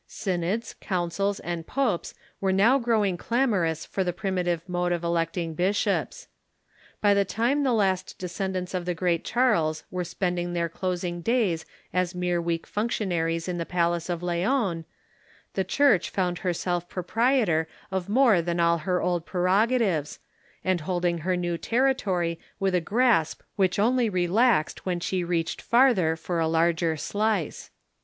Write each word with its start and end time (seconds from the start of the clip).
Synods, 0.07 0.73
councils, 0.81 1.39
and 1.41 1.67
popes 1.67 2.15
were 2.39 2.51
now 2.51 2.79
growing 2.79 3.17
clamorous 3.17 3.85
for 3.85 4.03
the 4.03 4.11
prim 4.11 4.37
itive 4.37 4.61
mode 4.67 4.91
of 4.91 5.03
electing 5.03 5.53
bishops. 5.53 6.27
By 7.01 7.13
the 7.13 7.23
time 7.23 7.61
the 7.61 7.71
last 7.71 8.17
descend 8.17 8.57
ants 8.57 8.73
of 8.73 8.85
the 8.85 8.95
great 8.95 9.23
Chai 9.23 9.59
les 9.59 9.83
Avere 9.93 10.07
spending 10.07 10.53
their 10.53 10.69
closing 10.69 11.21
days 11.21 11.67
as 11.93 12.15
mere 12.15 12.41
weak 12.41 12.65
functionaries 12.65 13.47
in 13.47 13.59
the 13.59 13.63
palace 13.67 14.09
of 14.09 14.23
Laon, 14.23 14.85
the 15.53 15.63
Church 15.63 16.09
found 16.09 16.39
herself 16.39 16.89
proj^rietor 16.89 17.67
of 17.91 18.09
more 18.09 18.41
than 18.41 18.59
all 18.59 18.79
her 18.79 19.03
old 19.03 19.27
prerogatives, 19.27 20.17
and 20.65 20.81
holding 20.81 21.19
her 21.19 21.37
new 21.37 21.59
territory 21.59 22.39
with 22.59 22.73
a 22.73 22.81
grasp 22.81 23.41
which 23.55 23.77
only 23.77 24.09
relaxed 24.09 24.83
when 24.83 24.99
she 24.99 25.23
reached 25.23 25.61
farther 25.61 26.15
for 26.15 26.39
a 26.39 26.47
larger 26.47 26.97
slice. 26.97 27.69